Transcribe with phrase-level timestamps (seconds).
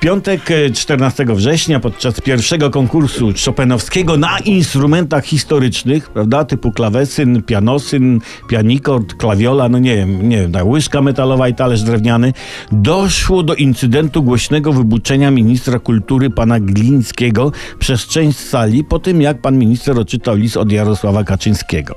[0.00, 8.20] piątek e, 14 września podczas pierwszego konkursu Chopinowskiego na instrumentach historycznych, prawda, typu klawesyn, pianosyn,
[8.48, 12.32] pianikord, klawiola, no nie wiem, nie wiem, tak, łyżka metalowa i talerz drewniany,
[12.72, 19.40] doszło do incydentu głośnego wybuczenia ministra kultury pana Glińskiego przez część sali po tym, jak
[19.40, 21.94] pan minister odczytał list od Jarosława Kaczyńskiego.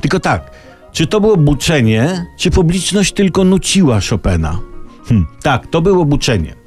[0.00, 0.50] Tylko tak,
[0.92, 4.58] czy to było buczenie, czy publiczność tylko nuciła Chopina?
[5.08, 6.59] Hm, tak, to było buczenie.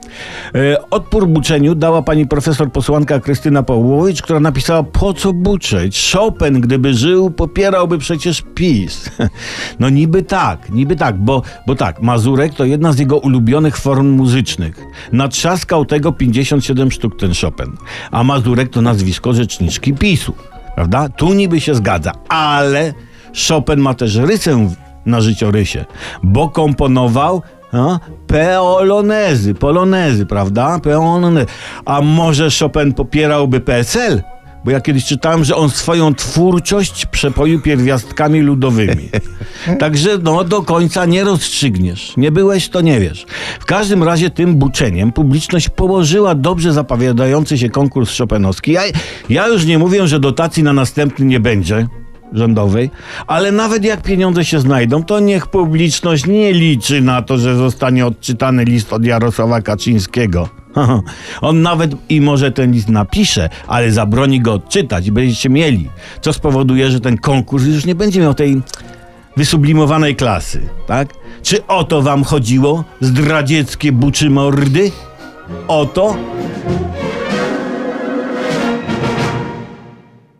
[0.55, 6.11] E, Odpór buczeniu dała pani profesor posłanka Krystyna Pawłowicz, która napisała, po co buczeć?
[6.13, 9.09] Chopin, gdyby żył, popierałby przecież PiS.
[9.79, 14.09] No niby tak, niby tak, bo, bo tak, Mazurek to jedna z jego ulubionych form
[14.09, 14.85] muzycznych.
[15.11, 17.77] Natrzaskał tego 57 sztuk ten Chopin.
[18.11, 20.33] A Mazurek to nazwisko rzeczniczki PiSu,
[20.75, 21.09] prawda?
[21.09, 22.93] Tu niby się zgadza, ale
[23.47, 24.69] Chopin ma też rysę
[25.05, 25.85] na życiorysie,
[26.23, 27.41] bo komponował
[27.73, 30.79] no, peolonezy, polonezy, prawda?
[30.79, 31.45] Peolonezy.
[31.85, 34.21] A może Chopin popierałby PSL?
[34.65, 39.09] Bo ja kiedyś czytałem, że on swoją twórczość przepoił pierwiastkami ludowymi.
[39.79, 42.13] Także no do końca nie rozstrzygniesz.
[42.17, 43.25] Nie byłeś, to nie wiesz.
[43.59, 48.71] W każdym razie tym buczeniem publiczność położyła dobrze zapowiadający się konkurs Chopinowski.
[48.71, 48.81] Ja,
[49.29, 51.87] ja już nie mówię, że dotacji na następny nie będzie
[52.33, 52.89] rządowej,
[53.27, 58.05] ale nawet jak pieniądze się znajdą, to niech publiczność nie liczy na to, że zostanie
[58.05, 60.49] odczytany list od Jarosława Kaczyńskiego.
[61.41, 65.89] On nawet i może ten list napisze, ale zabroni go odczytać i będziecie mieli.
[66.21, 68.61] Co spowoduje, że ten konkurs już nie będzie miał tej
[69.37, 71.13] wysublimowanej klasy, tak?
[71.43, 72.83] Czy o to wam chodziło?
[73.01, 74.91] Zdradzieckie buczy mordy?
[75.67, 76.15] O to?